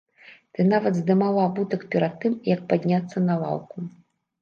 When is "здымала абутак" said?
1.01-1.81